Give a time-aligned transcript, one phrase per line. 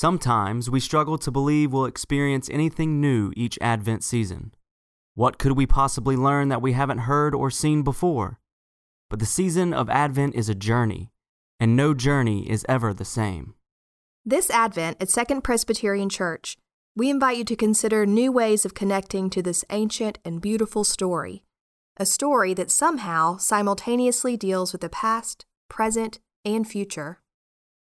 [0.00, 4.54] Sometimes we struggle to believe we'll experience anything new each Advent season.
[5.16, 8.38] What could we possibly learn that we haven't heard or seen before?
[9.10, 11.10] But the season of Advent is a journey,
[11.58, 13.54] and no journey is ever the same.
[14.24, 16.56] This Advent at Second Presbyterian Church,
[16.94, 21.42] we invite you to consider new ways of connecting to this ancient and beautiful story,
[21.96, 27.18] a story that somehow simultaneously deals with the past, present, and future.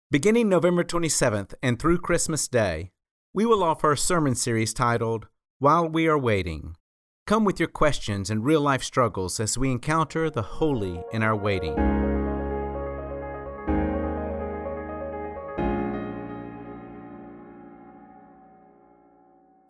[0.10, 2.92] Beginning November 27th and through Christmas Day,
[3.34, 5.28] we will offer a sermon series titled
[5.60, 6.78] While We Are Waiting.
[7.25, 11.36] Come with your questions and real life struggles as we encounter the holy in our
[11.36, 11.75] waiting.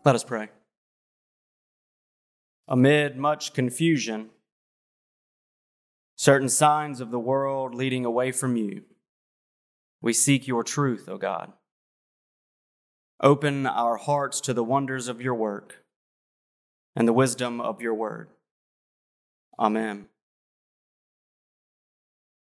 [0.05, 0.49] Let us pray.
[2.67, 4.29] Amid much confusion,
[6.15, 8.83] certain signs of the world leading away from you,
[10.01, 11.53] we seek your truth, O God.
[13.21, 15.83] Open our hearts to the wonders of your work
[16.95, 18.29] and the wisdom of your word.
[19.59, 20.05] Amen.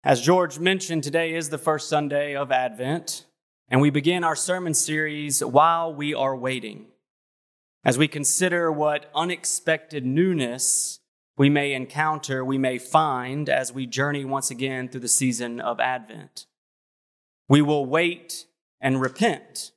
[0.02, 3.24] As George mentioned, today is the first Sunday of Advent,
[3.68, 6.86] and we begin our sermon series while we are waiting
[7.84, 11.00] as we consider what unexpected newness
[11.36, 15.80] we may encounter, we may find as we journey once again through the season of
[15.80, 16.46] Advent.
[17.48, 18.46] We will wait
[18.80, 19.72] and repent.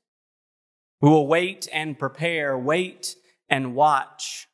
[1.02, 3.16] We will wait and prepare, wait
[3.50, 4.48] and watch,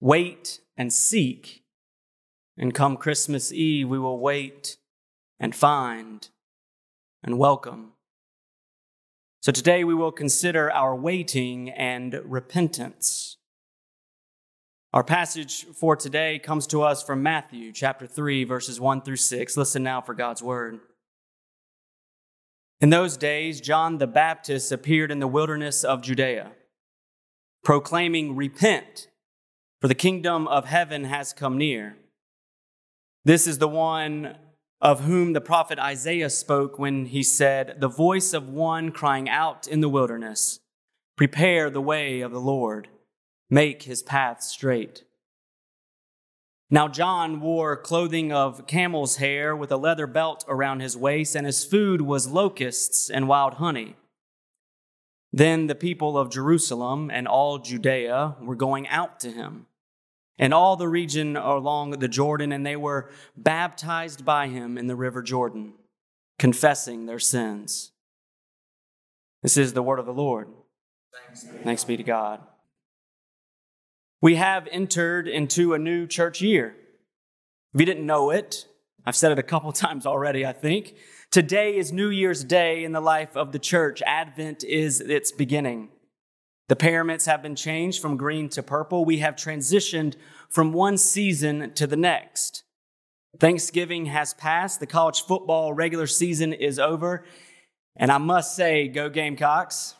[0.00, 1.64] wait and seek.
[2.56, 4.76] And come Christmas Eve, we will wait
[5.38, 6.28] and find
[7.22, 7.92] and welcome
[9.42, 13.38] so today we will consider our waiting and repentance.
[14.92, 19.56] Our passage for today comes to us from Matthew chapter 3, verses 1 through 6.
[19.56, 20.80] Listen now for God's word.
[22.80, 26.52] In those days, John the Baptist appeared in the wilderness of Judea,
[27.62, 29.08] proclaiming, Repent,
[29.80, 31.96] for the kingdom of heaven has come near.
[33.22, 34.36] This is the one
[34.80, 39.68] of whom the prophet Isaiah spoke when he said, The voice of one crying out
[39.68, 40.60] in the wilderness,
[41.16, 42.88] Prepare the way of the Lord,
[43.50, 45.04] make his path straight.
[46.72, 51.44] Now, John wore clothing of camel's hair with a leather belt around his waist, and
[51.44, 53.96] his food was locusts and wild honey.
[55.32, 59.66] Then the people of Jerusalem and all Judea were going out to him
[60.38, 64.96] and all the region along the Jordan, and they were baptized by him in the
[64.96, 65.74] river Jordan,
[66.38, 67.92] confessing their sins.
[69.42, 70.48] This is the word of the Lord.
[71.62, 72.40] Thanks, be to God.
[74.22, 76.76] We have entered into a new church year.
[77.72, 78.66] If you didn't know it,
[79.06, 80.94] I've said it a couple times already, I think.
[81.30, 84.02] Today is New Year's Day in the life of the church.
[84.04, 85.88] Advent is its beginning.
[86.68, 89.04] The paraments have been changed from green to purple.
[89.04, 90.16] We have transitioned
[90.50, 92.64] from one season to the next.
[93.38, 94.80] Thanksgiving has passed.
[94.80, 97.24] The college football regular season is over.
[97.96, 99.94] And I must say, go Gamecocks.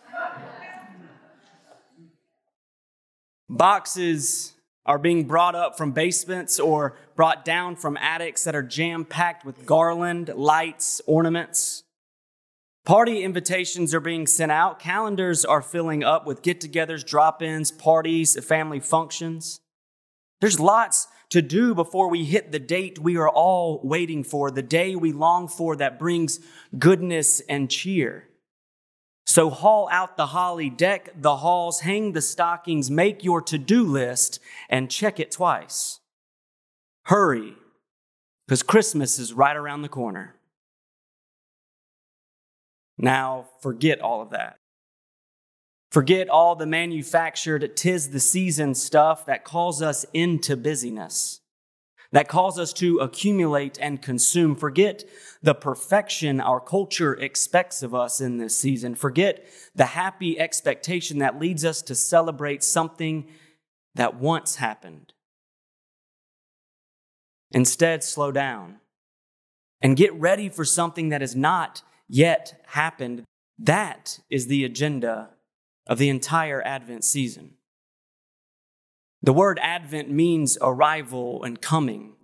[3.53, 4.53] Boxes
[4.87, 9.45] are being brought up from basements or brought down from attics that are jam packed
[9.45, 11.83] with garland, lights, ornaments.
[12.85, 14.79] Party invitations are being sent out.
[14.79, 19.61] Calendars are filling up with get togethers, drop ins, parties, family functions.
[20.41, 24.63] There's lots to do before we hit the date we are all waiting for, the
[24.63, 26.39] day we long for that brings
[26.79, 28.29] goodness and cheer.
[29.31, 33.85] So haul out the holly, deck the halls, hang the stockings, make your to do
[33.85, 36.01] list, and check it twice.
[37.05, 37.55] Hurry,
[38.45, 40.35] because Christmas is right around the corner.
[42.99, 44.57] Now, forget all of that.
[45.93, 51.41] Forget all the manufactured tis the season stuff that calls us into busyness,
[52.13, 54.57] that cause us to accumulate and consume.
[54.57, 55.05] Forget
[55.43, 58.95] the perfection our culture expects of us in this season.
[58.95, 63.29] Forget the happy expectation that leads us to celebrate something
[63.95, 65.13] that once happened.
[67.53, 68.77] Instead, slow down
[69.81, 73.25] and get ready for something that has not yet happened.
[73.59, 75.31] That is the agenda
[75.87, 77.55] of the entire Advent season.
[79.23, 82.15] The word Advent means arrival and coming.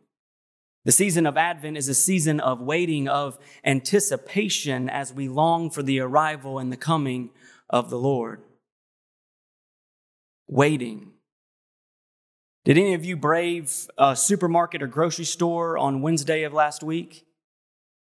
[0.85, 5.83] The season of Advent is a season of waiting, of anticipation as we long for
[5.83, 7.31] the arrival and the coming
[7.69, 8.41] of the Lord.
[10.49, 11.11] Waiting.
[12.65, 17.27] Did any of you brave a supermarket or grocery store on Wednesday of last week?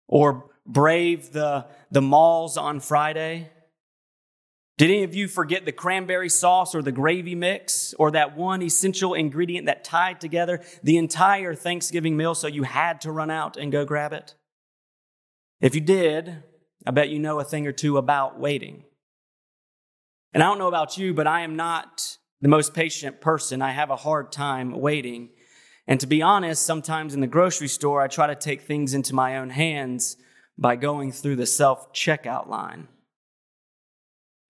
[0.07, 3.49] Or brave the, the malls on Friday?
[4.77, 8.61] Did any of you forget the cranberry sauce or the gravy mix or that one
[8.63, 13.55] essential ingredient that tied together the entire Thanksgiving meal so you had to run out
[13.55, 14.33] and go grab it?
[15.61, 16.43] If you did,
[16.87, 18.83] I bet you know a thing or two about waiting.
[20.33, 23.61] And I don't know about you, but I am not the most patient person.
[23.61, 25.29] I have a hard time waiting.
[25.87, 29.13] And to be honest, sometimes in the grocery store, I try to take things into
[29.13, 30.17] my own hands
[30.57, 32.87] by going through the self checkout line.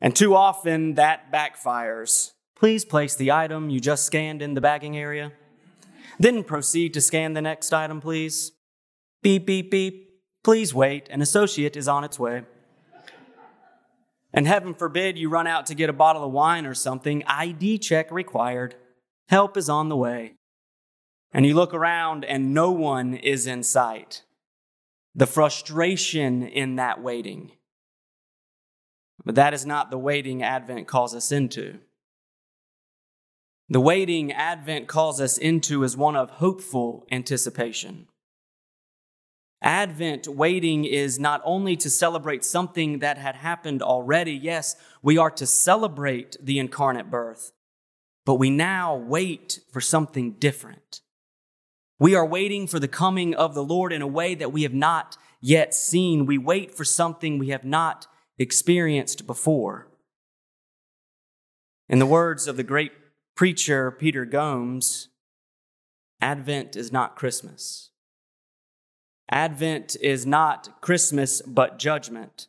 [0.04, 2.34] And too often that backfires.
[2.58, 5.32] Please place the item you just scanned in the bagging area.
[6.20, 8.52] Then proceed to scan the next item, please.
[9.22, 10.20] Beep, beep, beep.
[10.44, 11.08] Please wait.
[11.10, 12.44] An associate is on its way.
[14.34, 17.78] And heaven forbid you run out to get a bottle of wine or something, ID
[17.78, 18.76] check required.
[19.30, 20.34] Help is on the way.
[21.32, 24.24] And you look around and no one is in sight.
[25.16, 27.54] The frustration in that waiting.
[29.26, 31.80] But that is not the waiting Advent calls us into.
[33.70, 38.08] The waiting Advent calls us into is one of hopeful anticipation.
[39.62, 44.34] Advent waiting is not only to celebrate something that had happened already.
[44.34, 47.54] Yes, we are to celebrate the incarnate birth,
[48.26, 51.00] but we now wait for something different.
[51.98, 54.74] We are waiting for the coming of the Lord in a way that we have
[54.74, 56.26] not yet seen.
[56.26, 58.08] We wait for something we have not
[58.44, 59.88] experienced before.
[61.90, 62.92] In the words of the great
[63.36, 65.10] preacher Peter Gomes,
[66.22, 67.90] Advent is not Christmas.
[69.32, 72.48] Advent is not Christmas, but judgment.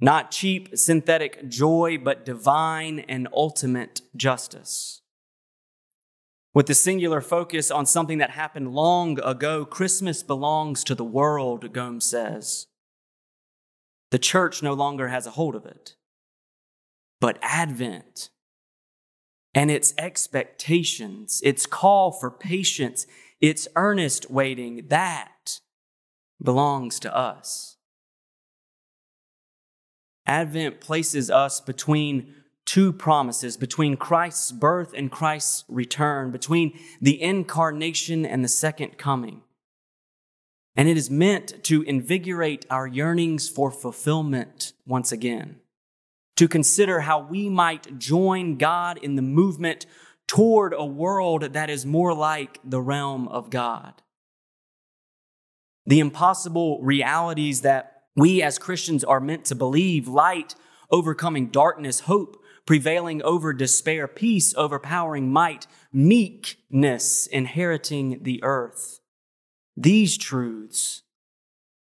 [0.00, 5.00] Not cheap synthetic joy, but divine and ultimate justice.
[6.52, 11.72] With the singular focus on something that happened long ago, Christmas belongs to the world,
[11.72, 12.66] Gomes says.
[14.10, 15.96] The church no longer has a hold of it.
[17.20, 18.30] But Advent
[19.54, 23.06] and its expectations, its call for patience,
[23.40, 25.60] its earnest waiting, that
[26.42, 27.76] belongs to us.
[30.26, 32.34] Advent places us between
[32.66, 39.42] two promises between Christ's birth and Christ's return, between the incarnation and the second coming.
[40.76, 45.56] And it is meant to invigorate our yearnings for fulfillment once again,
[46.36, 49.86] to consider how we might join God in the movement
[50.26, 54.02] toward a world that is more like the realm of God.
[55.86, 60.54] The impossible realities that we as Christians are meant to believe light
[60.90, 68.95] overcoming darkness, hope prevailing over despair, peace overpowering might, meekness inheriting the earth.
[69.76, 71.02] These truths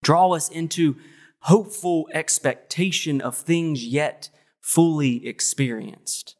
[0.03, 0.97] draw us into
[1.43, 4.31] hopeful expectation of things yet
[4.61, 6.37] fully experienced.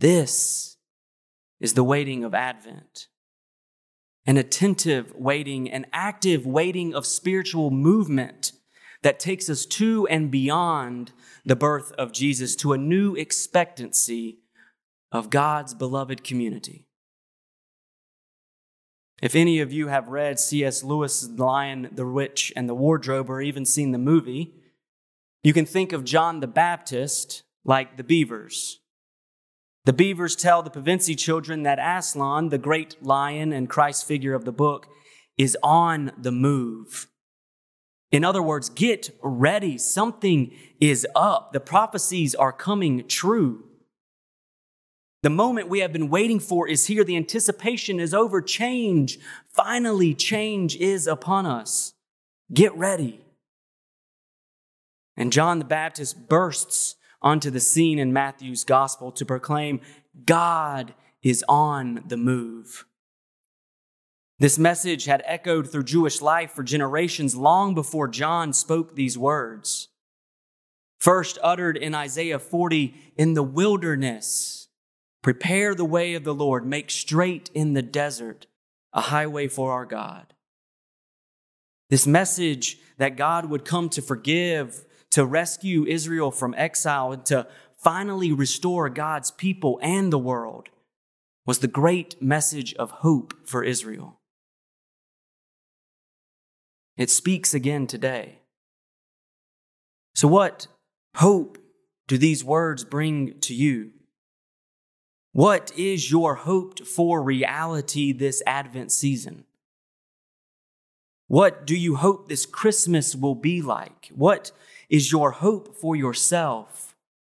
[0.00, 0.76] This
[1.60, 3.08] is the waiting of Advent.
[4.26, 8.52] An attentive waiting, an active waiting of spiritual movement
[9.02, 11.12] that takes us to and beyond
[11.44, 14.38] the birth of Jesus to a new expectancy
[15.12, 16.86] of God's beloved community.
[19.22, 20.82] If any of you have read C.S.
[20.82, 24.54] Lewis' The Lion, the Witch, and the Wardrobe, or even seen the movie,
[25.42, 28.80] you can think of John the Baptist like the beavers.
[29.84, 34.44] The beavers tell the Pevensie children that Aslan, the great lion and Christ figure of
[34.44, 34.88] the book,
[35.36, 37.08] is on the move.
[38.10, 39.76] In other words, get ready.
[39.76, 41.52] Something is up.
[41.52, 43.63] The prophecies are coming true.
[45.24, 47.02] The moment we have been waiting for is here.
[47.02, 48.42] The anticipation is over.
[48.42, 51.94] Change, finally, change is upon us.
[52.52, 53.22] Get ready.
[55.16, 59.80] And John the Baptist bursts onto the scene in Matthew's gospel to proclaim
[60.26, 62.84] God is on the move.
[64.38, 69.88] This message had echoed through Jewish life for generations long before John spoke these words.
[70.98, 74.63] First uttered in Isaiah 40 in the wilderness
[75.24, 78.46] Prepare the way of the Lord, make straight in the desert
[78.92, 80.34] a highway for our God.
[81.88, 87.46] This message that God would come to forgive, to rescue Israel from exile, and to
[87.78, 90.68] finally restore God's people and the world
[91.46, 94.20] was the great message of hope for Israel.
[96.98, 98.40] It speaks again today.
[100.14, 100.66] So, what
[101.16, 101.56] hope
[102.08, 103.92] do these words bring to you?
[105.34, 109.44] What is your hoped for reality this Advent season?
[111.28, 114.10] What do you hope this Christmas will be like?
[114.14, 114.50] What
[114.88, 116.94] is your hope for yourself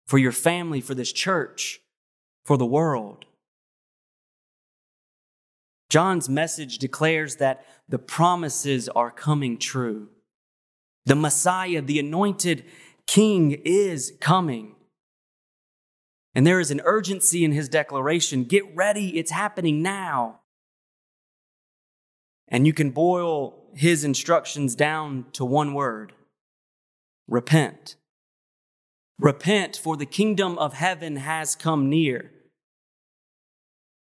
[0.08, 1.82] for your family, for this church,
[2.46, 3.26] for the world.
[5.90, 10.08] John's message declares that the promises are coming true.
[11.06, 12.64] The Messiah, the anointed
[13.06, 14.76] King, is coming.
[16.38, 20.42] And there is an urgency in his declaration get ready, it's happening now.
[22.48, 26.14] And you can boil his instructions down to one word
[27.28, 27.96] repent.
[29.18, 32.32] Repent, for the kingdom of heaven has come near.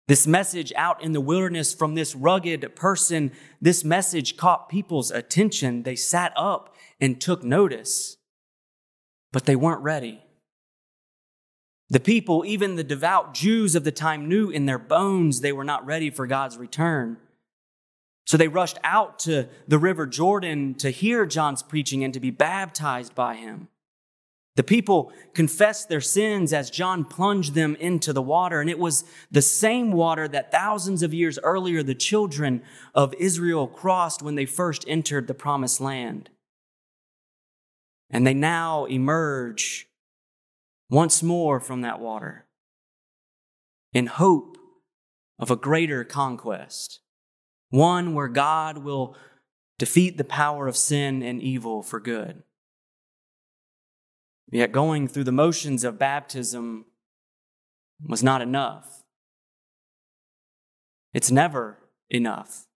[0.09, 5.85] This message out in the wilderness from this rugged person, this message caught people's attention.
[5.85, 8.17] They sat up and took notice,
[9.33, 10.24] but they weren't ready.
[11.91, 15.64] The people, even the devout Jews of the time, knew in their bones they were
[15.64, 17.19] not ready for God's return.
[18.26, 22.31] So they rushed out to the river Jordan to hear John's preaching and to be
[22.31, 23.69] baptized by him.
[24.57, 29.05] The people confessed their sins as John plunged them into the water, and it was
[29.31, 32.62] the same water that thousands of years earlier the children
[32.95, 36.31] of Israel crossed when they first entered the promised land.
[38.11, 39.88] And they now emerge
[40.95, 42.47] once more from that water
[43.93, 44.57] in hope
[45.41, 47.01] of a greater conquest,
[47.71, 49.17] one where God will
[49.77, 52.45] defeat the power of sin and evil for good.
[54.53, 56.85] Yet going through the motions of baptism
[58.07, 59.03] was not enough.
[61.13, 62.67] It's never enough.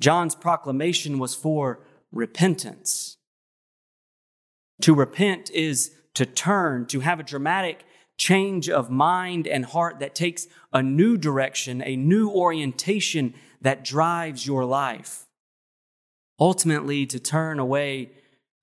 [0.00, 3.18] John's proclamation was for repentance.
[4.80, 7.84] To repent is to turn, to have a dramatic
[8.18, 14.46] change of mind and heart that takes a new direction, a new orientation that drives
[14.46, 15.26] your life.
[16.40, 18.10] Ultimately, to turn away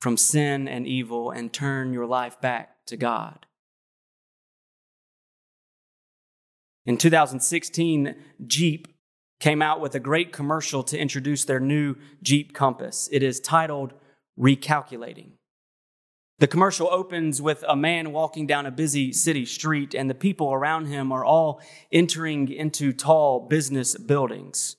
[0.02, 3.46] from sin and evil and turn your life back to God.
[6.86, 8.88] In 2016, Jeep
[9.40, 13.08] came out with a great commercial to introduce their new Jeep Compass.
[13.12, 13.94] It is titled
[14.40, 15.34] Recalculating.
[16.44, 20.52] The commercial opens with a man walking down a busy city street, and the people
[20.52, 24.76] around him are all entering into tall business buildings.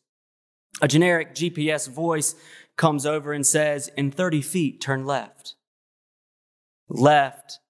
[0.83, 2.35] A generic GPS voice
[2.77, 5.55] comes over and says, In 30 feet, turn left.
[6.91, 7.61] Left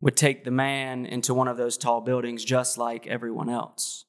[0.00, 4.06] would take the man into one of those tall buildings just like everyone else.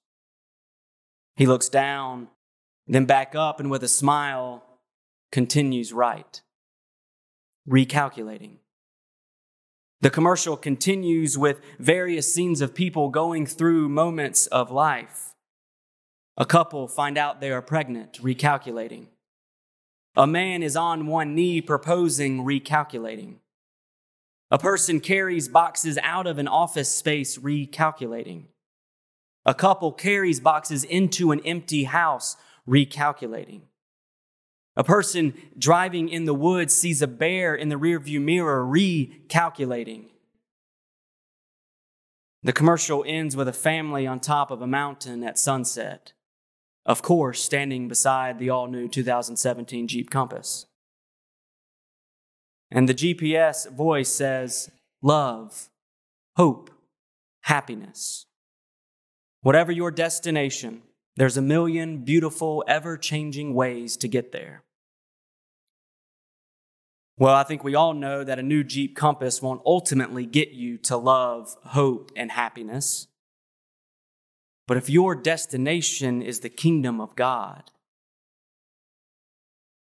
[1.36, 2.30] He looks down,
[2.88, 4.64] then back up, and with a smile,
[5.30, 6.42] continues right,
[7.68, 8.60] recalculating.
[10.02, 15.34] The commercial continues with various scenes of people going through moments of life.
[16.38, 19.08] A couple find out they are pregnant, recalculating.
[20.18, 23.36] A man is on one knee proposing recalculating.
[24.52, 28.44] A person carries boxes out of an office space recalculating.
[29.46, 32.36] A couple carries boxes into an empty house
[32.68, 33.62] recalculating.
[34.78, 40.08] A person driving in the woods sees a bear in the rearview mirror recalculating.
[42.44, 46.14] The commercial ends with a family on top of a mountain at sunset
[46.86, 50.68] of course, standing beside the all new 2017 Jeep Compass.
[52.72, 54.70] And the GPS voice says,
[55.02, 55.70] Love,
[56.36, 56.70] hope,
[57.42, 58.26] happiness.
[59.42, 60.84] Whatever your destination,
[61.16, 64.64] there's a million beautiful, ever changing ways to get there.
[67.18, 70.78] Well, I think we all know that a new Jeep Compass won't ultimately get you
[70.80, 73.08] to love, hope, and happiness.
[74.68, 77.72] But if your destination is the kingdom of God,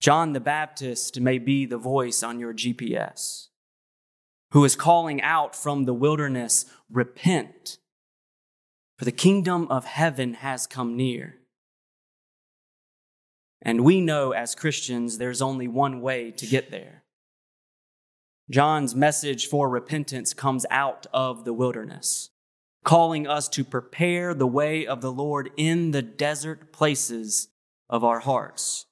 [0.01, 3.47] John the Baptist may be the voice on your GPS
[4.51, 7.77] who is calling out from the wilderness, Repent,
[8.97, 11.37] for the kingdom of heaven has come near.
[13.61, 17.03] And we know as Christians there's only one way to get there.
[18.51, 22.31] John's message for repentance comes out of the wilderness
[22.83, 27.49] calling us to prepare the way of the Lord in the desert places
[27.89, 28.87] of our hearts.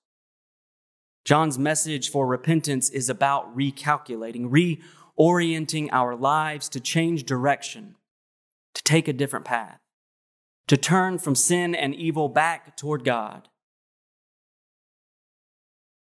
[1.26, 4.80] John's message for repentance is about recalculating,
[5.20, 7.96] reorienting our lives to change direction,
[8.76, 9.80] to take a different path,
[10.68, 13.50] to turn from sin and evil back toward God.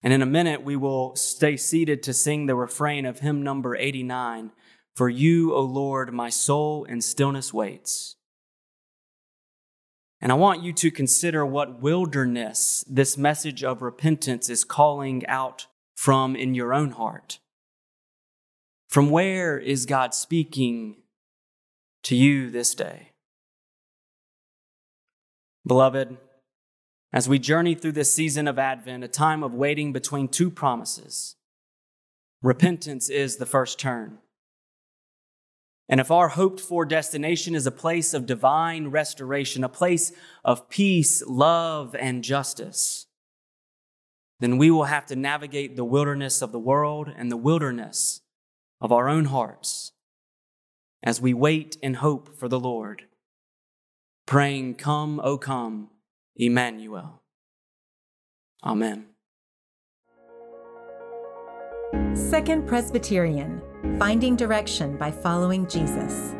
[0.06, 3.74] And in a minute, we will stay seated to sing the refrain of hymn number
[3.74, 4.52] 89
[4.94, 8.14] for you, O Lord, my soul in stillness waits.
[10.20, 15.66] And I want you to consider what wilderness this message of repentance is calling out
[15.96, 17.40] from in your own heart.
[18.88, 20.98] From where is God speaking
[22.04, 23.10] to you this day.
[25.66, 26.16] Beloved,
[27.12, 31.36] as we journey through this season of Advent, a time of waiting between two promises,
[32.42, 34.18] repentance is the first turn.
[35.88, 40.12] And if our hoped for destination is a place of divine restoration, a place
[40.44, 43.06] of peace, love, and justice,
[44.40, 48.20] then we will have to navigate the wilderness of the world and the wilderness
[48.80, 49.92] of our own hearts
[51.02, 53.04] as we wait in hope for the Lord,
[54.26, 55.88] praying, Come, O come,
[56.36, 57.22] Emmanuel.
[58.64, 59.06] Amen.
[62.14, 63.62] Second Presbyterian
[63.98, 66.34] Finding Direction by Following Jesus.